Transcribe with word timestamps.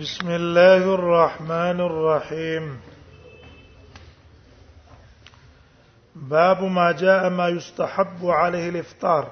بسم 0.00 0.28
الله 0.28 0.86
الرحمن 0.88 1.80
الرحيم 1.80 2.78
باب 6.14 6.62
ما 6.62 6.92
جاء 6.92 7.28
ما 7.28 7.48
يستحب 7.48 8.26
عليه 8.26 8.68
الافطار 8.68 9.26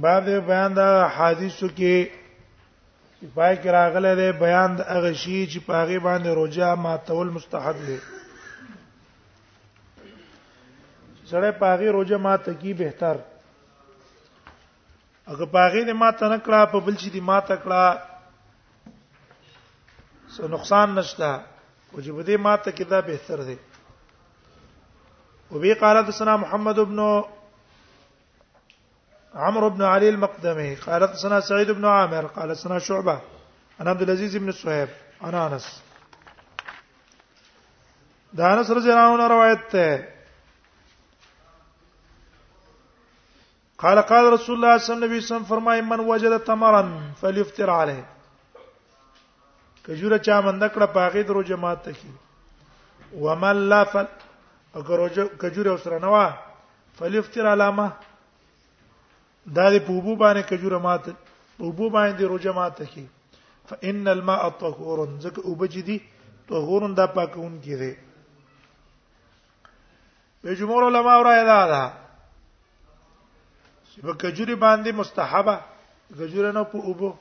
بعد 0.00 0.24
بیان 0.28 0.74
دا 0.76 1.08
حدیثو 1.16 1.68
کې 1.68 2.08
پای 3.34 3.56
کې 3.56 3.66
راغله 3.66 4.14
ده 4.14 4.32
بیان 4.32 4.76
د 4.76 4.80
هغه 4.80 5.12
شی 5.14 5.46
چې 5.46 5.66
پاغه 5.68 5.98
باندې 5.98 6.28
روزه 6.28 6.74
ما 6.74 6.96
تول 6.96 7.26
مستحب 7.30 7.86
دي 7.86 7.98
سره 11.30 11.50
پاغه 11.50 11.90
روجا 11.90 12.18
ما 12.18 12.36
تکی 12.36 12.74
بهتر 12.74 13.16
هغه 15.28 15.44
پاغه 15.54 15.82
دې 15.86 15.94
ما 16.02 16.10
ته 16.18 16.26
نکړه 16.34 16.60
په 16.72 16.78
بل 16.86 16.96
شي 17.02 17.10
دې 17.14 17.22
ما 17.30 17.38
تکړه 17.50 17.84
سو 20.34 20.42
نقصان 20.54 20.88
نشته 20.98 21.30
او 21.90 21.96
چې 22.04 22.10
بده 22.18 22.36
ما 22.42 22.54
ته 22.66 22.70
کدا 22.78 23.00
به 23.08 23.16
تر 23.26 23.40
دي 23.48 23.56
وبي 25.50 25.74
قال 25.82 25.96
حدثنا 26.02 26.36
محمد 26.36 26.78
بن 26.92 27.00
عمرو 29.34 29.70
بن 29.70 29.82
علي 29.82 30.08
المقدمي 30.08 30.74
قال 30.74 31.02
حدثنا 31.08 31.40
سعيد 31.48 31.70
بن 31.70 31.84
عامر 31.84 32.26
قال 32.26 32.50
حدثنا 32.50 32.78
شعبه 32.78 33.20
عن 33.80 33.88
عبد 33.88 34.02
العزيز 34.02 34.36
بن 34.36 34.52
صهيب 34.52 34.88
عن 35.22 35.34
انس 35.34 35.66
دا 38.32 38.52
انس 38.54 38.70
رضی 38.70 38.90
الله 38.92 39.14
عنه 39.14 39.28
روایت 39.34 39.72
ده 39.76 40.15
قال 43.82 44.00
قال 44.08 44.24
رسول 44.32 44.56
الله 44.56 44.78
صلی 44.78 44.94
الله 44.94 45.06
علیه 45.06 45.18
وسلم 45.18 45.44
فرمای 45.44 45.80
من 45.80 46.00
وجد 46.08 46.38
تمرا 46.48 46.88
فليفطر 47.20 47.70
عليه 47.70 48.04
کجوره 49.88 50.18
چا 50.18 50.40
مند 50.40 50.62
کړه 50.72 50.86
پاغې 50.96 51.24
درو 51.28 51.42
جماعت 51.50 51.82
ته 51.84 51.92
کی 51.92 52.12
ومن 53.24 53.56
لا 53.72 53.82
فل 53.92 54.04
اگر 54.80 55.26
کجوره 55.42 55.70
وسره 55.72 55.98
نوا 55.98 56.28
فليفطر 57.00 57.46
علامه 57.52 57.90
دا 59.54 59.78
دې 59.78 59.80
پوبو 59.86 60.16
باندې 60.24 60.40
کجوره 60.50 60.78
مات 60.86 61.12
پوبو 61.58 61.90
باندې 61.90 62.20
روزه 62.20 62.52
مات 62.52 62.82
کی 62.94 63.06
فان 63.72 64.08
الماء 64.14 64.40
طهور 64.64 65.04
ځکه 65.20 65.46
وبجدي 65.50 65.98
طهور 66.48 66.88
دا 67.02 67.06
پاکون 67.20 67.60
کی 67.60 67.76
دی 67.84 67.92
به 70.42 70.54
جمهور 70.58 70.84
علما 70.88 71.14
اورایدا 71.20 71.62
ده 71.70 72.05
په 74.02 74.12
کجوري 74.14 74.54
باندې 74.54 74.92
مستحبه 74.92 75.56
کجوره 76.18 76.50
نه 76.52 76.62
په 76.64 76.78
اوبو 76.78 77.16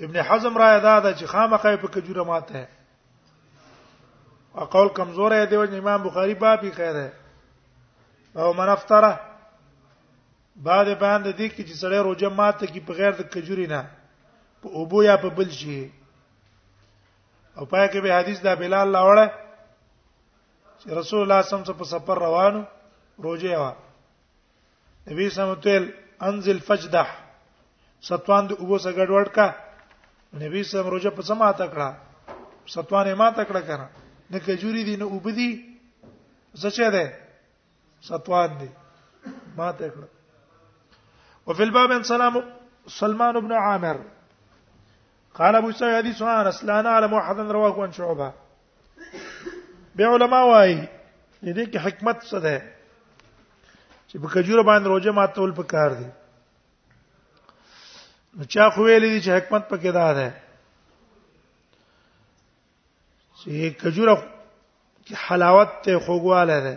ابن 0.00 0.16
حزم 0.28 0.56
را 0.58 0.68
ادا 0.76 1.00
ده 1.00 1.12
چې 1.14 1.24
خامخې 1.24 1.76
په 1.82 1.88
کجوره 1.88 2.24
ماته 2.24 2.66
او 4.56 4.64
قول 4.64 4.88
کمزور 4.88 5.30
دی 5.50 5.56
او 5.56 5.62
امام 5.64 6.02
بخاری 6.02 6.34
باب 6.34 6.64
یې 6.64 6.70
خیره 6.72 7.12
او 8.36 8.52
من 8.52 8.68
افطره 8.68 9.12
بعد 10.56 10.86
باندې 11.00 11.32
دي 11.38 11.48
کې 11.50 11.62
چې 11.68 11.74
سړی 11.82 11.98
روزه 12.06 12.28
ماته 12.28 12.66
کې 12.66 12.80
بغیر 12.88 13.10
د 13.16 13.22
کجوري 13.34 13.66
نه 13.66 13.90
په 14.62 14.68
اوبو 14.68 15.02
یا 15.02 15.16
په 15.16 15.28
بل 15.28 15.50
شي 15.50 15.92
او 17.56 17.64
پای 17.66 17.88
کې 17.88 17.98
به 18.02 18.14
حدیث 18.18 18.40
دا 18.44 18.54
بلال 18.54 18.88
لاوړه 18.92 19.26
چې 20.80 20.88
رسول 20.98 21.20
الله 21.22 21.42
صم 21.42 21.62
په 21.78 21.84
سفر 21.84 22.16
روانو 22.18 22.62
روزه 23.18 23.46
یې 23.48 23.83
نبی 25.10 25.28
سمتل 25.30 25.90
انزل 26.26 26.58
فجدح 26.66 27.08
ستوان 28.08 28.46
د 28.50 28.52
اوبو 28.58 28.76
سره 28.84 28.92
ګډوډ 28.98 29.28
کا 29.36 29.48
نبی 30.42 30.62
سم 30.72 30.86
روزه 30.94 31.10
په 31.16 31.22
سما 31.28 31.48
تا 31.58 31.66
کړه 31.72 31.88
ستوان 32.74 33.06
یې 33.10 33.16
ما 33.22 33.28
تا 33.38 33.42
کړه 33.48 33.62
کنه 33.68 33.88
نه 34.30 34.38
کجوري 34.46 34.82
دي 34.88 34.96
نه 34.96 35.06
اوبدي 35.14 35.50
زچه 36.62 36.88
ده 36.94 37.04
ستوان 38.08 38.50
دي 38.60 38.68
ما 39.56 39.68
تا 39.72 39.88
کړه 39.94 40.08
وفي 41.46 41.62
الباب 41.62 41.94
سلام 42.12 42.34
سلمان 42.98 43.40
بن 43.40 43.52
عامر 43.64 43.96
قال 45.40 45.54
ابو 45.60 45.70
سعيد 45.82 45.94
حديث 45.98 46.22
انس 46.36 46.62
لا 46.70 46.80
نعلم 46.88 47.14
احدا 47.20 47.42
رواه 47.58 47.82
عن 47.88 47.92
شعبه 47.98 48.32
به 49.94 50.06
علماء 50.06 50.44
وايي 50.52 50.78
دې 51.42 51.64
کې 51.72 51.78
حکمت 51.88 52.18
څه 52.30 52.38
ده 52.48 52.56
چې 54.14 54.18
په 54.22 54.28
کجوره 54.34 54.62
باندې 54.62 54.86
روزه 54.88 55.10
ماتول 55.18 55.52
پکار 55.58 55.90
دي 56.00 56.08
نو 58.36 58.44
چا 58.54 58.64
خو 58.74 58.84
ویلې 58.84 59.08
دي 59.14 59.20
چې 59.24 59.30
حکمت 59.36 59.62
پکې 59.70 59.90
ده 59.96 60.14
ده 60.18 60.28
چې 63.38 63.70
کجوره 63.82 64.14
کې 65.04 65.14
حلاوت 65.26 65.70
ته 65.86 65.98
خوګواله 66.04 66.58
ده 66.66 66.74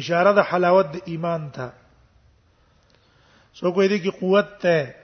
اشاره 0.00 0.32
د 0.40 0.48
حلاوت 0.50 0.86
د 0.96 1.00
ایمان 1.14 1.48
ته 1.50 1.72
سو 3.60 3.72
کوی 3.78 3.88
دي 3.88 3.98
کې 3.98 4.20
قوت 4.20 4.58
ته 4.58 4.94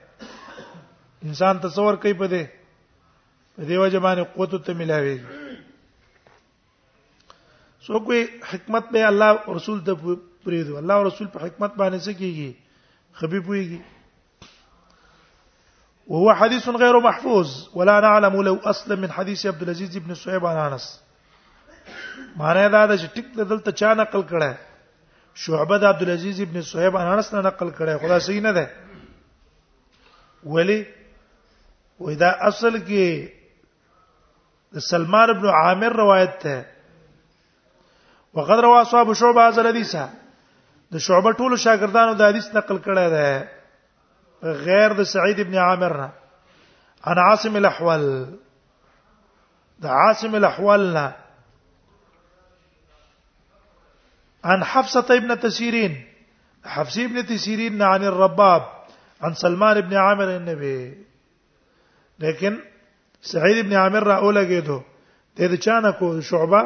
انسان 1.27 1.59
تصور 1.67 1.95
کوي 2.05 2.13
په 2.23 2.27
دې 2.27 2.45
په 3.55 3.63
دې 3.65 3.77
وجه 3.83 3.99
باندې 3.99 4.23
قوت 4.35 4.65
ته 4.65 4.73
ملاوي 4.73 5.19
سو 7.87 7.99
کوی 8.07 8.25
حکمت 8.53 8.85
به 8.97 9.07
الله 9.13 9.39
رسول 9.59 9.83
ته 9.91 10.17
پرې 10.47 10.63
دی 10.67 10.75
الله 10.79 10.95
رسول 11.07 11.27
په 11.35 11.39
حکمت 11.45 11.71
باندې 11.81 11.99
څه 12.07 12.13
کیږي 12.23 12.49
خبي 13.21 13.39
پويږي 13.47 13.79
وهو 16.11 16.29
حديث 16.41 16.65
غير 16.83 16.95
محفوظ 17.07 17.47
ولا 17.79 17.95
نعلم 18.05 18.35
لو 18.47 18.53
اصلا 18.73 18.95
من 18.99 19.09
حديث 19.15 19.41
عبد 19.49 19.61
العزيز 19.65 19.97
ابن 19.99 20.13
صهيب 20.19 20.45
عن 20.51 20.57
انس 20.65 20.85
معنی 22.41 22.63
دا 22.75 22.81
ده 22.85 22.97
چې 22.97 23.07
ټیک 23.15 23.27
دلته 23.41 23.69
چا 23.81 23.89
نقل 24.01 24.21
کړه 24.29 24.53
شعبہ 25.45 25.75
د 25.85 25.87
عبد 25.93 26.01
العزيز 26.07 26.39
ابن 26.47 26.59
صهيب 26.67 26.97
عن 26.99 27.07
انس 27.15 27.31
نه 27.33 27.39
نقل 27.49 27.69
کړه 27.79 27.93
خدا 28.05 28.17
صحیح 28.27 28.41
نه 28.47 28.51
ده 28.59 28.65
ولی 30.53 30.79
ودا 32.05 32.29
اصل 32.51 32.73
کې 32.85 34.79
سلمان 34.87 35.27
بن 35.41 35.47
عامر 35.59 35.91
روایت 36.03 36.33
ده 36.45 36.57
وقد 38.39 38.59
روى 38.65 38.77
اصحاب 38.85 39.07
شعبه 39.19 39.41
هذا 39.47 39.61
الحديث 39.65 39.93
د 40.93 41.03
شعبه 41.05 41.31
ټول 41.39 41.51
شاګردانو 41.63 42.13
د 42.19 42.29
حدیث 42.31 42.47
نقل 42.57 42.77
کړی 42.87 43.07
دی 43.15 43.29
غیر 44.65 44.89
د 44.99 45.09
سعید 45.13 45.37
ابن 45.45 45.55
عامر 45.67 45.93
نه 46.01 46.09
انا 47.11 47.21
عاصم 47.29 47.55
الاحول 47.61 48.03
د 49.85 49.97
عاصم 50.01 50.33
الاحول 50.39 50.83
نه 50.95 51.05
عن 54.51 54.63
حفصة 54.71 55.09
ابن 55.21 55.29
تسيرين 55.43 55.93
حفصي 56.75 57.05
ابن 57.05 57.25
تسيرين 57.31 57.81
عن 57.87 58.03
الرباب 58.11 58.63
عن 59.21 59.33
سلمان 59.41 59.77
ابن 59.83 59.93
عامر 60.03 60.29
النبي 60.37 60.79
لیکن 62.25 62.59
سعید 63.33 63.57
ابن 63.65 63.73
عامر 63.83 64.03
را 64.11 64.17
اولګېدو 64.21 64.79
د 65.37 65.41
دې 65.51 65.57
چانه 65.65 65.91
کو 65.91 66.21
شعبه 66.21 66.61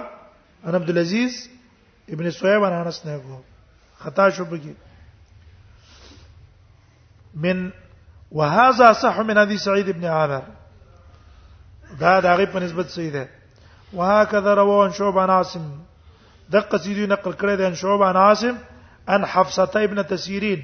ان 0.68 0.76
عبد 0.82 0.90
العزيز 0.96 1.48
ابن 2.18 2.30
سويب 2.40 2.64
عن 2.66 2.74
انس 2.82 3.06
نه 3.06 3.18
کو 3.30 3.42
خطا 4.04 4.26
شو 4.38 4.46
بږي 4.46 4.76
من 7.44 7.58
وهذا 8.40 8.88
صح 9.02 9.20
من 9.30 9.36
حديث 9.42 9.60
سعيد 9.70 9.88
بن 9.90 10.06
عامر 10.16 10.44
دا 12.02 12.14
دا 12.26 12.32
غي 12.42 12.46
په 12.54 12.60
نسبت 12.66 12.88
صحیح 12.96 13.12
ده 13.16 13.24
وهكذا 13.94 14.52
رواه 14.62 14.84
شعبان 15.00 15.30
عاصم 15.38 15.66
دقه 16.56 16.78
سيدي 16.78 17.06
نقل 17.14 17.34
کړی 17.44 17.56
ده 17.62 17.68
شعبان 17.84 18.16
عاصم 18.26 18.56
ان 19.10 19.22
حفصه 19.26 19.72
ابن 19.90 19.98
تسيرين 20.08 20.62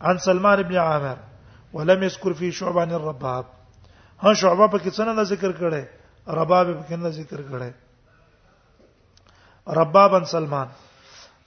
عن 0.00 0.16
سلمان 0.28 0.58
بن 0.62 0.76
عامر 0.76 1.16
ولم 1.72 2.02
يذكر 2.02 2.34
في 2.42 2.52
شعبان 2.62 2.90
الرباب 3.00 3.44
ها 4.20 4.34
شعبه 4.34 4.68
په 4.68 4.78
کې 4.78 4.94
څنګه 4.96 5.22
ذکر 5.34 5.50
کړي 5.52 5.84
رباب 6.40 6.66
په 6.66 6.88
کڅنه 6.88 7.08
ذکر 7.20 7.40
کړي 7.50 7.70
رباب 9.78 10.10
ان 10.14 10.24
سلمان 10.32 10.68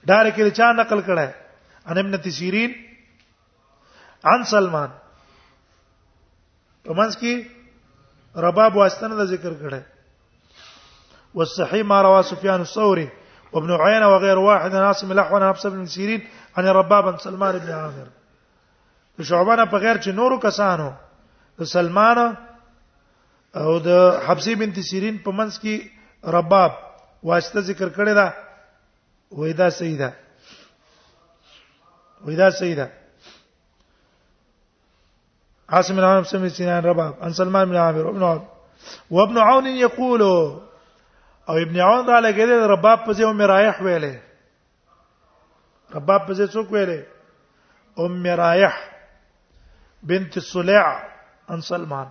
ډار 0.08 0.26
کې 0.34 0.44
چا 0.56 0.72
نقل 0.72 1.00
کړه 1.00 1.28
ان 1.88 1.98
ابن 1.98 2.16
تسیرین 2.28 2.72
عن 4.32 4.40
سلمان 4.44 4.88
په 6.84 6.92
منځ 6.94 7.12
کې 7.20 7.34
رباب 8.46 8.76
واستنه 8.76 9.14
د 9.20 9.24
ذکر 9.32 9.52
کړه 9.62 9.82
والصحيح 11.34 11.82
ما 11.84 12.02
رواه 12.02 12.22
سفيان 12.32 12.60
الثوري 12.60 13.08
وابن 13.52 13.70
عيينة 13.70 14.08
وغير 14.08 14.38
واحد 14.38 14.74
عن 14.74 14.82
عاصم 14.82 15.12
الأحول 15.12 15.42
عن 15.42 15.50
حفصة 15.52 15.70
بن 15.70 15.86
سيرين 15.86 16.20
عن 16.56 16.66
الرباب 16.66 17.08
عن 17.08 17.16
سلمان 17.22 17.58
بن 17.58 17.70
عامر 17.72 18.06
شعبانه 19.22 19.64
په 19.64 19.76
غیر 19.76 19.96
چې 19.96 20.08
نورو 20.20 20.38
کسانو 20.38 20.90
د 21.60 21.68
سلمان 21.72 22.18
او 23.56 23.78
د 23.84 24.20
حبسي 24.26 24.54
بنت 24.54 24.78
سيرين 24.90 25.18
په 25.24 25.30
منځ 25.30 25.52
کې 25.60 25.76
رباب 26.36 26.72
واسطه 27.22 27.60
ذکر 27.60 27.88
کړی 27.88 28.14
دا 28.14 28.28
وې 29.38 29.50
دا 29.58 29.68
صحیح 29.78 29.96
ده 30.00 30.10
وې 32.24 32.34
دا 32.40 32.48
صحیح 32.60 32.74
ده 32.78 32.86
عاصم 35.78 35.96
بن 35.96 36.04
عامر 36.04 36.20
بن 36.32 36.48
سنان 36.50 36.84
رباب 36.84 37.14
عن 37.26 37.32
سلمان 37.32 37.68
بن 37.68 37.76
عامر 37.76 38.08
ابن 38.08 38.22
عون 38.22 38.42
وابن 39.18 39.38
عون 39.38 39.66
يقول 39.66 40.22
او 41.48 41.56
ابن 41.62 41.80
عون 41.80 42.06
را 42.06 42.20
لګیدل 42.20 42.66
رباب 42.74 43.04
په 43.06 43.12
ځای 43.20 43.24
عمر 43.28 43.46
رايح 43.52 43.76
ویلې 43.84 44.16
رباب 45.96 46.20
په 46.26 46.32
ځای 46.38 46.46
څوک 46.54 46.68
ویلې 46.72 47.00
ام 48.04 48.26
رايح 48.42 48.74
بنت 50.02 50.36
الصليع 50.36 50.84
عن 51.54 51.60
سلمان 51.70 52.06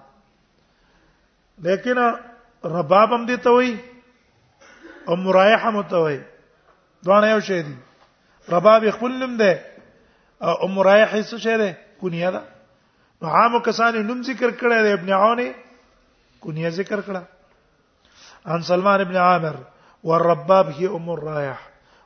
لیکن 1.68 1.98
رباب 2.74 3.10
هم 3.14 3.26
دي 3.26 3.38
ته 3.38 3.52
وای 3.56 3.78
ام 5.16 5.30
رايح 5.38 5.66
هم 5.68 5.82
ته 5.82 5.98
وای 6.08 6.20
دوانه 7.04 7.28
یو 7.32 7.40
شی 7.42 7.62
دي 7.62 7.76
رباب 8.50 8.90
خپل 8.92 9.12
نوم 9.20 9.38
ده 9.38 9.60
او 10.44 10.54
ام 10.66 10.80
رايح 10.80 11.22
څه 11.22 11.38
شی 11.38 11.58
ده 11.58 11.78
کونیه 12.02 12.30
ده 12.32 12.42
نو 13.22 13.28
عام 13.30 13.60
کسان 13.62 13.98
نوم 14.08 14.24
ذکر 14.24 14.52
کړه 14.52 14.82
دی 14.84 14.92
ابن 14.94 15.10
عون 15.10 15.54
کونیه 16.42 16.70
ذکر 16.70 17.02
کړه 17.02 17.22
ان 18.48 18.62
سلمان 18.62 19.02
ابن 19.02 19.16
عامر 19.18 19.56
والرباب 20.04 20.70
هي 20.70 20.88
ام 20.88 21.10
الرايح 21.10 21.60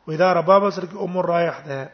واذا 0.07 0.33
رباب 0.33 0.69
سر 0.69 0.85
کی 0.85 0.97
ام 0.97 1.17
الرايح 1.17 1.59
ده 1.59 1.89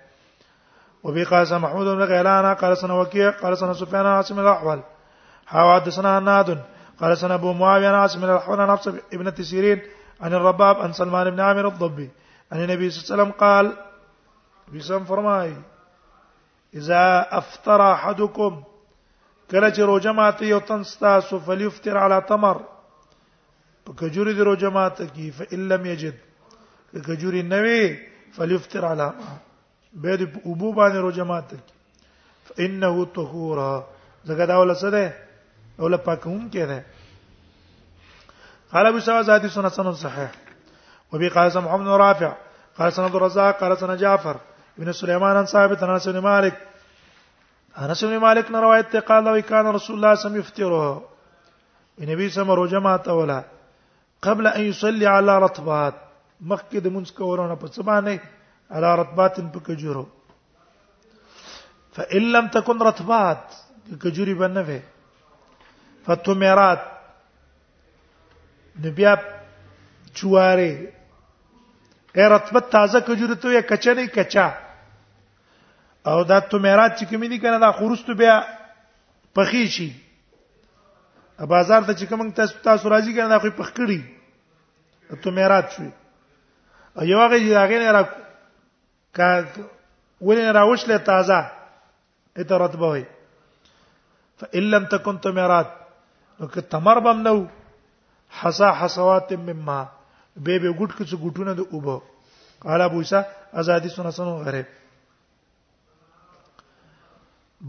وبي 1.03 1.23
قاسم 1.23 1.61
محمود 1.61 1.87
بن 1.87 2.03
غيلان 2.03 2.53
قال 2.53 2.77
سنه 2.77 2.99
وكيع 3.01 3.29
قال 3.29 3.57
سنه 3.57 3.73
سفيان 3.73 4.05
عاصم 4.05 4.39
الاحول 4.39 4.79
حوادثنا 5.47 6.19
ناد 6.19 6.57
قال 6.99 7.17
سنه 7.17 7.33
ابو 7.33 7.53
معاويه 7.53 7.89
عاصم 7.89 8.23
الاحول 8.23 8.67
نفس 8.67 8.87
ابن 9.13 9.33
تسيرين 9.35 9.79
عن 10.21 10.33
الرباب 10.33 10.75
عن 10.81 10.93
سلمان 10.93 11.29
بن 11.29 11.39
عامر 11.39 11.67
الضبي 11.67 12.09
ان 12.53 12.61
النبي 12.63 12.89
صلى 12.89 12.99
الله 13.03 13.09
عليه 13.09 13.13
وسلم 13.23 13.31
قال 13.45 13.65
بيسم 14.67 15.03
فرمای 15.05 15.55
اذا 16.73 17.03
افطر 17.37 17.81
احدكم 17.81 18.63
کله 19.51 19.71
چې 19.73 19.79
روزه 19.79 20.11
ماته 20.11 20.45
یو 20.45 20.59
تن 20.59 20.83
ستاسو 20.83 21.39
فلیفطر 21.45 21.97
علی 22.05 22.15
تمر 22.27 22.57
په 23.85 23.93
کجوري 23.99 24.33
دی 24.33 24.41
روزه 24.49 24.69
ماته 24.69 25.05
کی 25.13 25.31
فإن 25.31 25.59
لم 25.67 25.85
یجد 25.85 26.15
کجوري 27.07 27.41
نه 27.41 27.61
وی 27.61 27.99
على 28.39 28.87
علی 28.91 29.09
به 29.93 30.15
د 30.17 30.41
ابو 30.45 30.73
باندې 30.73 30.95
روزه 30.97 31.23
ماته 31.23 31.57
کی 31.57 31.73
فإنه 32.45 33.05
طهورا 33.15 33.83
زګه 34.25 34.45
دا 34.47 34.57
ول 34.59 34.75
څه 34.75 34.85
ده 34.85 35.13
ول 35.77 35.97
پاکون 35.97 36.49
کې 36.51 36.67
ده 36.73 36.83
قال 38.71 38.85
ابو 38.85 38.99
سعد 38.99 39.29
حدیث 39.29 39.51
سنن 39.53 39.93
صحیح 40.05 40.48
وبي 41.13 41.27
قال 41.27 41.51
سمع 41.51 41.75
بن 41.75 41.87
رافع 41.87 42.33
قال 42.79 42.93
سنة 42.93 43.07
الرزاق 43.07 43.59
قال 43.59 43.77
سنة 43.77 43.95
جعفر 43.95 44.39
ابن 44.79 44.91
سليمان 44.91 45.35
عن 45.37 45.45
ثابت 45.45 45.83
عن 45.83 45.89
انس 45.89 46.07
بن 46.07 46.17
مالك 46.19 46.67
انس 47.77 48.03
بن 48.03 48.17
مالك 48.17 48.51
نے 48.51 48.59
روایت 48.59 48.91
تے 48.91 48.99
قال 48.99 49.23
لو 49.23 49.41
كان 49.41 49.67
رسول 49.67 49.95
الله 49.95 50.15
سم 50.15 50.27
الله 50.27 50.41
علیه 50.49 50.71
وسلم 50.71 52.11
نبی 52.11 52.29
سم 52.29 52.51
روزه 52.51 52.79
ما 52.79 52.97
تولا 52.97 53.41
قبل 54.21 54.47
ان 54.47 54.61
يصلي 54.61 55.07
على 55.07 55.39
رطبات 55.39 55.93
مخکې 56.47 56.77
د 56.79 56.89
منځ 56.93 57.11
کولونه 57.21 57.55
په 57.55 58.19
على 58.71 58.95
رطبات 58.97 59.39
په 59.39 59.59
کجورو 59.59 60.05
فان 61.93 62.31
لم 62.31 62.47
تكن 62.47 62.79
رطبات 62.87 63.41
کجوري 64.01 64.33
باندې 64.33 64.79
فتمرات 66.05 66.79
نبي 68.85 69.15
چواره 70.13 70.98
اے 72.17 72.25
رطبت 72.29 72.63
تازه 72.71 72.99
کجوري 73.07 73.35
ته 73.41 73.49
یا 73.53 73.61
کچا 73.69 73.93
نه 73.93 74.05
کچا 74.13 74.45
او 76.09 76.23
دا 76.29 76.37
تمیرات 76.51 76.97
چې 76.99 77.05
کوم 77.09 77.23
دي 77.33 77.37
کنه 77.43 77.57
دا 77.63 77.71
خورستو 77.81 78.13
بیا 78.21 78.39
پخی 79.37 79.65
شي 79.75 79.89
بازار 81.51 81.81
ته 81.81 81.93
چې 81.93 82.05
کوم 82.09 82.31
تاسو 82.39 82.57
تاسو 82.69 82.89
راځي 82.93 83.13
کنه 83.15 83.27
دا 83.33 83.39
خو 83.43 83.49
پخکړي 83.59 84.01
تمیرات 85.23 85.71
شي 85.75 85.85
او 86.95 87.03
یو 87.11 87.19
هغه 87.19 87.39
چې 87.39 87.57
هغه 87.61 87.85
نه 87.85 87.91
را 87.97 88.01
کا 89.19 89.29
ولې 90.21 90.55
را 90.59 90.63
وشله 90.71 90.97
تازه 91.11 91.39
اته 92.37 92.55
رطبه 92.65 92.91
وي 92.95 93.05
فإن 94.39 94.63
لم 94.73 94.85
تكن 94.97 95.19
تمرات 95.27 95.69
نو 96.39 96.47
که 96.47 96.61
تمر 96.73 96.99
بم 97.05 97.21
نو 97.27 97.37
حصا 98.41 98.71
حصوات 98.81 99.33
مما 99.47 99.79
به 100.39 100.59
به 100.59 100.71
ګټ 100.79 100.89
کڅ 100.97 101.11
ګټونه 101.23 101.53
د 101.53 101.61
اوبو 101.75 101.97
قال 102.65 102.81
ابو 102.81 102.99
عیسی 103.05 103.21
ازادي 103.61 103.89
سن 103.93 104.11
سن 104.17 104.27
غریب 104.47 104.67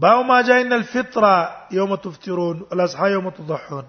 باو 0.03 0.21
ما 0.29 0.41
جاءنا 0.49 0.75
الفطره 0.81 1.31
يوم 1.77 1.95
تفطرون 2.03 2.61
الاصحى 2.75 3.09
يوم 3.13 3.29
تضحون 3.39 3.87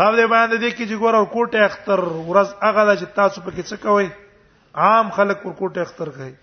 باب 0.00 0.16
دې 0.16 0.26
باندې 0.32 0.56
دې 0.62 0.70
کې 0.76 0.84
چې 0.88 1.00
ګور 1.04 1.16
او 1.20 1.24
کوټه 1.34 1.60
اختر 1.68 2.02
ورځ 2.02 2.52
هغه 2.66 2.84
ده 2.88 2.94
چې 3.00 3.16
تاسو 3.20 3.44
پکې 3.46 3.62
څه 3.68 3.76
کوئ 3.84 4.08
عام 4.84 5.10
خلک 5.18 5.46
ور 5.46 5.56
کوټه 5.62 5.80
اختر 5.86 6.12
کوي 6.16 6.34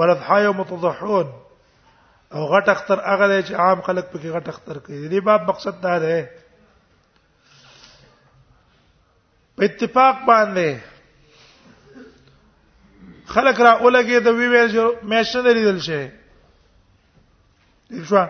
ولضحى 0.00 0.42
يوم 0.46 0.60
تضحون 0.74 1.30
او 2.34 2.46
غټ 2.54 2.68
اختر 2.76 3.00
هغه 3.10 3.28
دی 3.32 3.40
چې 3.42 3.54
عام 3.64 3.80
خلک 3.88 4.10
پکې 4.12 4.38
غټ 4.38 4.48
اختر 4.54 4.78
کوي 4.84 5.00
دې 5.08 5.24
باب 5.30 5.48
مقصد 5.52 5.82
دا 5.86 5.96
دی 6.06 6.18
په 9.60 9.64
اتفاق 9.68 10.16
باندې 10.26 10.68
خلک 13.32 13.56
را 13.66 13.72
اولګي 13.82 14.18
د 14.26 14.28
وی 14.38 14.46
ویل 14.52 14.68
شو 14.74 14.84
مېشن 15.12 15.40
لري 15.46 15.62
شي 15.86 16.00
شو 18.10 18.22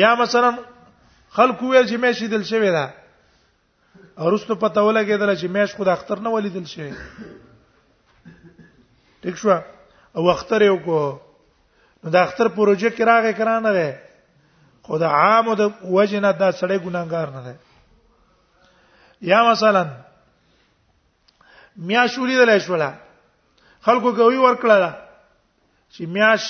یا 0.00 0.10
مثلا 0.22 0.50
خلکو 1.36 1.62
ویل 1.72 1.86
چې 1.90 1.96
مېشي 2.04 2.26
دل 2.32 2.44
شوی 2.50 2.70
دا 2.74 2.86
ورستو 4.26 4.54
پته 4.54 4.80
ولګېدل 4.80 5.30
چې 5.40 5.46
مېش 5.56 5.70
خو 5.76 5.82
د 5.90 5.92
اختر 5.94 6.18
نه 6.26 6.30
ولیدل 6.36 6.66
شي 6.74 6.88
ټیک 9.22 9.34
شو 9.44 9.54
او 10.16 10.22
اختر 10.34 10.60
یو 10.66 10.76
کو 10.90 11.00
نو 12.04 12.10
د 12.18 12.20
اختر 12.26 12.46
پروژه 12.60 12.90
کې 12.90 13.02
راغې 13.12 13.32
کرانه 13.40 13.70
ده 13.80 13.88
خو 14.88 14.94
د 15.06 15.08
عامو 15.22 15.52
د 15.64 15.66
وجنه 15.82 16.30
دا 16.30 16.52
سړی 16.52 16.78
ګناګار 16.78 17.28
نه 17.40 17.44
ده 17.48 17.54
یا 19.28 19.42
مثلا 19.50 19.84
میاش 21.76 22.18
ولیدل 22.18 22.50
شولا 22.66 22.90
خلکو 23.86 24.12
کوي 24.14 24.36
ورکړه 24.38 24.90
چې 25.90 26.00
میاش 26.14 26.46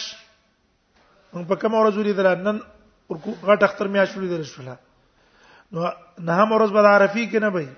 موږ 1.34 1.44
په 1.50 1.54
کوم 1.62 1.74
ورځ 1.74 1.96
ولیدل 1.98 2.26
نن 2.46 2.58
ورکو 3.10 3.30
غټ 3.42 3.62
اختر 3.64 3.86
میاش 3.96 4.16
ولیدل 4.16 4.42
شولا 4.52 4.74
نو 5.72 5.82
نه 6.18 6.32
هم 6.32 6.52
ورځ 6.52 6.70
به 6.76 6.80
عارفي 6.94 7.26
کې 7.30 7.34
نه 7.44 7.48
وي 7.56 7.68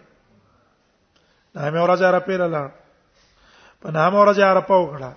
نه 1.54 1.60
هم 1.66 1.74
ورځ 1.76 2.02
عارفه 2.02 2.32
لاله 2.32 2.72
په 3.80 3.90
نه 3.90 3.98
هم 3.98 4.14
ورځ 4.14 4.38
عارفه 4.38 4.74
وکړه 4.74 5.10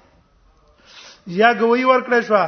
یا 1.38 1.52
غوي 1.62 1.86
ورکړه 1.86 2.22
شو 2.22 2.48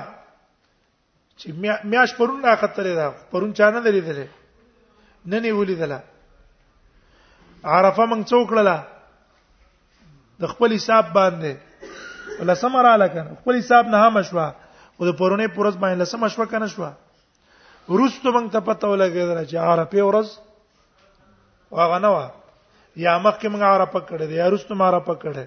چې 1.38 1.52
میاش 1.94 2.16
پرون 2.20 2.42
راخطرې 2.44 2.96
ده 3.02 3.10
پرون 3.36 3.54
چانه 3.62 3.80
لري 3.88 4.02
ده 4.10 4.20
نه 5.26 5.40
نه 5.40 5.54
ولیدله 5.62 6.04
عرفه 7.64 8.06
مونږ 8.06 8.22
څوکړه 8.32 8.78
د 10.42 10.48
خپل 10.52 10.76
حساب 10.78 11.06
باندې 11.14 11.52
لسم 12.48 12.76
را 12.86 12.96
لکه 13.04 13.22
خپل 13.42 13.60
حساب 13.60 13.86
نه 13.88 13.98
هم 14.08 14.22
شوا 14.22 14.48
او 14.98 15.06
د 15.06 15.18
پرونی 15.20 15.48
پورز 15.58 15.76
باندې 15.78 16.02
لسم 16.02 16.28
شوا 16.28 16.46
کنه 16.46 16.68
شوا 16.68 16.92
ورستو 17.90 18.32
مونږ 18.32 18.48
ته 18.54 18.60
پته 18.62 18.88
ولګیدل 18.88 19.46
چې 19.50 19.56
عرفه 19.56 20.04
ورځ 20.04 20.28
واغه 21.72 21.98
نه 22.00 22.10
وا 22.12 22.28
یا 22.96 23.18
مخکې 23.18 23.48
مونږ 23.50 23.62
عرفه 23.64 24.00
کړې 24.08 24.26
یا 24.38 24.48
ورستو 24.48 24.76
مونږ 24.76 24.88
عرفه 24.88 25.14
کړې 25.24 25.46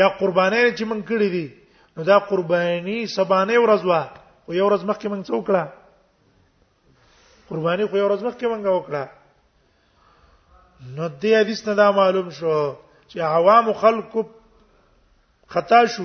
یا 0.00 0.08
قربانې 0.20 0.74
چې 0.78 0.84
مونږ 0.90 1.02
کړې 1.10 1.28
دي 1.34 1.46
نو 1.96 2.02
دا 2.04 2.18
قرباني 2.28 2.98
سبانه 3.18 3.58
ورځ 3.58 3.82
وا 3.90 4.02
او 4.46 4.52
یو 4.54 4.66
ورځ 4.68 4.80
مخکې 4.90 5.08
مونږ 5.08 5.22
څوکړه 5.30 5.64
قرباني 7.50 7.84
خو 7.90 7.96
یو 7.96 8.06
ورځ 8.08 8.22
مخکې 8.28 8.46
مونږ 8.52 8.64
وکړه 8.76 9.04
نو 10.92 11.08
دې 11.08 11.38
حدیث 11.40 11.66
نه 11.68 11.74
دا 11.74 11.90
معلوم 11.98 12.30
شو 12.38 12.54
چې 13.08 13.18
عوام 13.20 13.72
خلکو 13.80 14.22
خطا 15.54 15.84
شو 15.96 16.04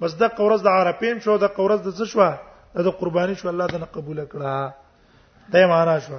بس 0.00 0.14
د 0.20 0.34
قورز 0.36 0.62
د 0.62 0.68
عربین 0.76 1.20
شو 1.24 1.36
د 1.38 1.46
قورز 1.56 1.80
د 1.86 1.96
څه 1.98 2.04
شو 2.12 2.32
د 2.86 2.96
قربانی 3.00 3.34
شو 3.40 3.48
الله 3.48 3.66
نه 3.84 3.88
قبول 3.96 4.22
کړه 4.26 4.72
دې 5.52 5.66
معنا 5.72 5.98
شو 6.06 6.18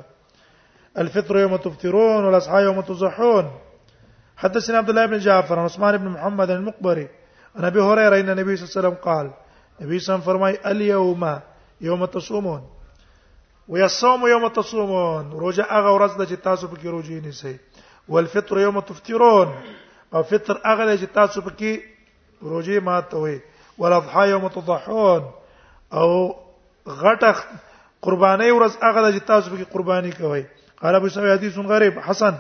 الفطر 1.03 1.38
يوم 1.38 1.55
تفطرون 1.63 2.25
والاصحى 2.25 2.62
يوم 2.63 2.81
تزحون 2.91 3.50
حدثنا 4.43 4.77
عبد 4.79 4.89
الله 4.89 5.05
بن 5.13 5.17
جعفر 5.25 5.59
عن 5.59 5.65
عثمان 5.65 5.97
بن 5.97 6.07
محمد 6.17 6.50
المقبري 6.55 7.07
عن 7.55 7.65
ابي 7.71 7.79
هريره 7.88 8.19
ان 8.19 8.29
النبي 8.29 8.55
صلى 8.55 8.63
الله 8.63 8.71
عليه 8.75 8.88
وسلم 8.88 8.93
قال 9.07 9.25
النبي 9.81 10.00
صلى 10.00 10.00
الله 10.00 10.05
عليه 10.05 10.05
وسلم 10.50 10.59
فرمى 10.62 10.71
اليوم 10.71 11.39
يوم 11.89 12.05
تصومون 12.15 12.63
ويصوم 13.74 14.27
يوم 14.33 14.47
تصومون 14.59 15.31
روزه 15.43 15.63
اغا 15.63 15.89
ورځ 15.89 16.17
ده 16.17 16.25
چې 16.31 16.41
تاسو 16.43 16.67
والفطر 18.07 18.59
يوم 18.59 18.79
تفطرون 18.79 19.55
او 20.13 20.24
فطر 20.24 20.62
هغه 20.65 20.97
چې 20.97 21.07
تاسو 21.15 21.41
پکې 21.41 21.81
روزي 22.43 22.79
ماته 22.79 23.39
والاضحى 23.77 24.29
يوم 24.29 24.47
تضحون 24.47 25.21
او 25.93 26.35
غټه 26.88 27.35
قرباني 28.01 28.51
ورځ 28.51 28.74
هغه 28.83 29.12
چې 29.12 29.19
تاسو 29.27 29.47
پکې 29.55 29.74
قرباني 29.74 30.12
کوي 30.12 30.45
قال 30.81 30.95
ابو 30.95 31.07
سعيد 31.07 31.38
حديث 31.38 31.57
غريب 31.57 32.00
حسن 32.00 32.35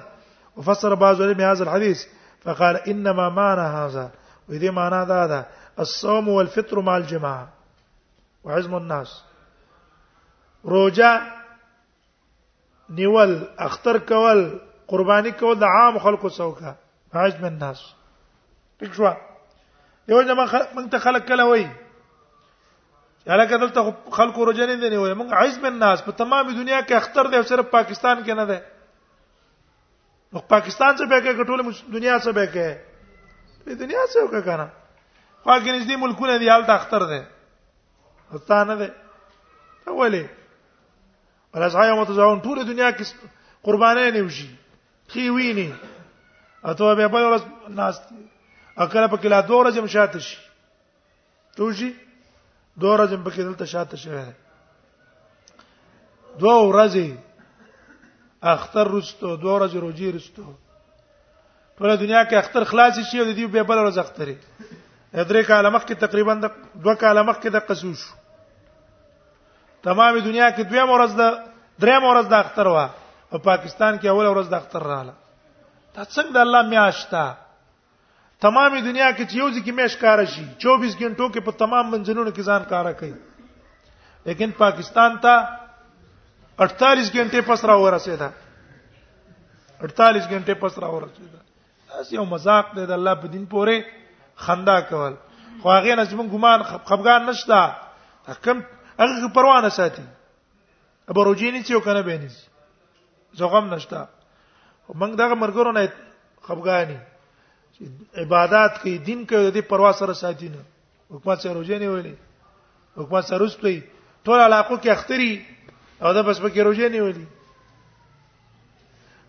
وفسر 0.57 0.95
بعض 0.95 1.21
علماء 1.21 1.51
هذا 1.51 1.63
الحديث 1.63 2.05
فقال 2.43 2.75
انما 2.89 3.29
معنى 3.29 3.61
هذا 3.61 4.11
وذي 4.49 4.69
معنى 4.69 4.95
هذا 4.95 5.45
الصوم 5.79 6.27
والفطر 6.27 6.79
مع 6.81 6.97
الجماعه 6.97 7.49
وعزم 8.43 8.75
الناس 8.75 9.21
روجا 10.65 11.19
نیول 12.89 13.39
اختر 13.57 13.97
کول 13.97 14.59
قرباني 14.87 15.31
کول 15.39 15.59
د 15.59 15.63
عام 15.77 15.97
خلکو 15.99 16.29
څوکا 16.29 16.73
حاج 17.13 17.33
من 17.41 17.45
الناس 17.53 17.79
ټیک 18.79 18.93
شو 18.95 19.05
دیو 20.07 20.21
جما 20.27 20.45
من 20.75 20.89
ته 20.93 20.97
خلق 21.05 21.27
کله 21.27 21.45
وای 21.51 21.65
الکه 23.35 23.57
دلته 23.61 23.93
خلکو 24.17 24.45
روزنه 24.47 24.75
دي 24.75 24.89
نه 24.89 24.99
وای 24.99 25.13
موږ 25.13 25.33
عايز 25.41 25.57
من 25.61 25.73
الناس 25.75 26.03
په 26.07 26.11
تمامه 26.17 26.53
دنیا 26.57 26.81
کې 26.81 26.93
اختر 26.97 27.29
دی 27.35 27.41
صرف 27.51 27.69
پاکستان 27.75 28.21
کې 28.23 28.39
نه 28.39 28.45
ده 28.49 28.65
نو 30.35 30.39
پاکستان 30.55 30.95
څخه 30.99 31.13
به 31.13 31.23
کې 31.27 31.53
ټول 31.53 31.95
دنیا 31.97 32.17
څخه 32.19 32.31
به 32.39 32.51
کې 32.51 33.69
په 33.69 33.79
دنیا 33.83 34.03
څخه 34.09 34.27
وکړه 34.27 34.43
کنه 34.49 34.67
خو 35.43 35.57
کې 35.63 35.79
نږدې 35.79 36.03
ملکونه 36.05 36.37
دي 36.43 36.49
حالت 36.53 36.69
اختر 36.75 37.05
ده 37.13 37.27
ستانه 38.37 38.75
ده 38.83 39.97
ولې 40.01 40.29
ولاسه 41.57 41.87
یو 41.89 41.97
متزاون 42.01 42.41
ټول 42.41 42.65
دنیا 42.73 42.91
کې 43.01 43.33
قربانې 43.67 44.17
نه 44.19 44.23
وشي 44.27 44.49
خي 45.13 45.29
ویني 45.29 45.69
اته 46.65 46.93
به 46.95 47.07
په 47.07 47.19
ورځ 47.27 47.43
ناس 47.77 48.01
اکل 48.77 49.03
په 49.13 49.17
کلا 49.21 49.39
دوه 49.45 49.57
ورځې 49.61 49.81
مشات 49.85 50.13
شي 50.25 50.37
توشي 51.57 51.89
دوه 52.81 52.91
ورځې 52.97 53.17
په 53.25 53.29
کې 53.35 53.41
دلته 53.47 53.65
شاته 53.73 53.97
شوی 54.03 54.25
دوه 56.39 56.57
ورځې 56.69 57.07
اختر 58.55 58.85
رستو 58.97 59.35
دوه 59.43 59.53
ورځې 59.59 59.77
روزي 59.85 60.07
رستو 60.17 60.43
په 61.77 61.83
دنیا 62.01 62.21
کې 62.25 62.35
اختر 62.41 62.63
خلاص 62.69 62.95
شي 63.11 63.17
او 63.21 63.25
دې 63.37 63.45
به 63.53 63.61
بل 63.69 63.77
ورځ 63.85 63.97
اخترې 64.01 64.37
درې 65.29 65.41
کاله 65.49 65.69
مخکې 65.69 65.93
تقریبا 66.03 66.33
د 66.43 66.51
دوه 66.83 66.95
کاله 66.95 67.21
مخکې 67.21 67.47
د 67.51 67.57
قصو 67.69 67.93
شو 67.93 68.13
تمامه 69.83 70.19
دنیا 70.25 70.47
کې 70.55 70.61
دویم 70.69 70.89
ورځ 70.95 71.11
د 71.21 71.23
دریم 71.81 72.03
ورځ 72.09 72.25
د 72.29 72.33
اختر 72.33 72.67
وه 72.73 72.87
په 73.29 73.37
پاکستان 73.45 73.97
کې 73.97 74.07
اول 74.09 74.25
ورځ 74.25 74.47
د 74.49 74.55
اختر 74.59 74.83
رااله 74.91 75.13
دا 75.97 76.03
څنګه 76.15 76.31
د 76.37 76.37
الله 76.45 76.61
میاشتا 76.73 77.23
تمامه 78.45 78.81
دنیا 78.87 79.09
کې 79.15 79.25
چې 79.29 79.35
یو 79.41 79.49
ځکه 79.55 79.69
میش 79.79 79.93
کار 80.03 80.19
شي 80.35 80.43
24 80.65 81.01
غنټو 81.01 81.25
کې 81.33 81.39
په 81.47 81.51
تمام 81.61 81.85
منځونو 81.93 82.31
کې 82.35 82.41
ځان 82.51 82.63
کارا 82.73 82.93
کوي 82.99 83.19
لیکن 84.29 84.49
پاکستان 84.61 85.17
ته 85.25 85.33
48 86.67 87.13
غنټه 87.17 87.41
پس 87.49 87.65
را 87.71 87.75
ورسېدا 87.83 88.29
48 89.89 90.31
غنټه 90.33 90.53
پس 90.63 90.77
را 90.83 90.87
ورسېدا 90.95 91.39
دا 91.89 92.15
یو 92.17 92.25
مذاق 92.29 92.71
دی 92.75 92.85
د 92.85 92.91
الله 92.99 93.15
په 93.25 93.33
دین 93.35 93.45
پورې 93.53 94.41
خندا 94.45 94.79
کول 94.93 95.13
خو 95.61 95.69
هغه 95.71 95.95
نه 95.99 96.03
زمون 96.13 96.29
ګمان 96.33 96.59
خپګان 96.71 97.21
نشته 97.31 98.37
کم 98.47 98.63
هغه 99.03 99.31
پروا 99.37 99.61
نه 99.61 99.69
ساتي 99.77 100.03
ابروجینی 101.13 101.59
چې 101.63 101.73
وکنه 101.79 102.01
به 102.09 102.17
نه 102.17 102.29
زغم 103.37 103.73
نشتا 103.73 104.05
موږ 104.95 105.15
دغه 105.21 105.35
مرګورو 105.43 105.71
نه 105.77 105.87
خفګانی 106.47 106.99
عبادت 108.23 108.73
کوي 108.81 108.97
دین 109.07 109.25
کوي 109.25 109.51
د 109.51 109.53
دې 109.53 109.61
پروا 109.69 109.91
سره 109.99 110.13
ساتي 110.21 110.49
نه 110.49 110.61
حکومت 111.15 111.39
سره 111.45 111.53
روزه 111.59 111.79
نه 111.79 111.89
ویلي 111.93 112.15
حکومت 113.01 113.23
سره 113.31 113.37
رسوي 113.43 113.75
ټول 114.27 114.39
علاقو 114.45 114.77
کې 114.77 114.89
اختری 114.89 115.45
او 116.01 116.13
د 116.17 116.25
بس 116.29 116.39
پکې 116.39 116.59
روزه 116.69 116.89
نه 116.89 117.03
ویلي 117.07 117.27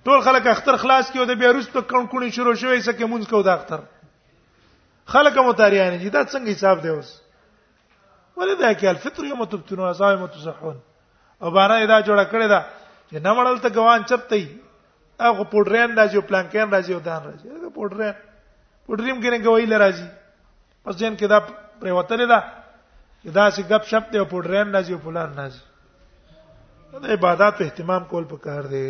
ټول 0.09 0.21
خلک 0.29 0.47
اختر 0.55 0.77
خلاص 0.87 1.11
کیو 1.13 1.25
د 1.29 1.39
بیا 1.39 1.53
رسته 1.53 1.81
کونکونی 1.93 2.31
شروع 2.39 2.55
شوی 2.59 2.81
سکه 2.89 3.07
مونږ 3.07 3.31
کو 3.31 3.43
د 3.43 3.49
اختر 3.59 3.81
خلک 5.15 5.39
متاریان 5.47 5.99
دي 6.01 6.09
دا 6.11 6.25
څنګه 6.25 6.51
حساب 6.53 6.83
دی 6.83 6.89
اوس 6.95 7.11
ولې 8.37 8.61
دا 8.63 8.73
کې 8.73 8.85
الفطر 8.95 9.25
یوم 9.25 9.45
تبتنوا 9.45 9.93
صائم 10.03 10.27
تصحون 10.27 10.79
او 11.43 11.51
بارا 11.59 11.85
دا 11.85 12.01
جوړه 12.01 12.33
کړی 12.33 12.49
دا 12.55 12.61
چې 13.11 13.17
نه 13.27 13.33
مړل 13.37 13.57
ته 13.65 13.69
ګوان 13.79 14.01
چرته 14.11 14.35
ای 14.41 14.47
هغه 15.27 15.45
پودرین 15.53 15.91
راځي 15.99 16.17
او 16.21 16.27
پلانکین 16.31 16.69
راځي 16.75 16.93
او 16.97 17.01
دان 17.09 17.21
راځي 17.29 17.47
هغه 17.55 17.69
پودرین 17.79 18.13
پودریم 18.87 19.19
کې 19.23 19.31
نه 19.35 19.39
ګوي 19.47 19.65
لراځي 19.73 20.09
پس 20.85 20.95
جن 21.03 21.15
کې 21.19 21.27
دا 21.33 21.39
پر 21.81 21.93
وتل 21.99 22.21
دا 22.33 22.41
دا 23.37 23.45
چې 23.55 23.61
غب 23.71 23.83
شپ 23.91 24.05
ته 24.13 24.19
پودرین 24.33 24.69
راځي 24.79 24.93
او 24.97 25.03
پلان 25.07 25.31
راځي 25.41 25.63
دا 27.05 27.09
عبادت 27.19 27.57
اهتمام 27.67 28.03
کول 28.15 28.25
پکار 28.35 28.63
دی 28.75 28.87